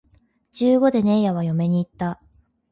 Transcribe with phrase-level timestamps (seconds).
[0.51, 2.19] 十五でねえやは嫁に行った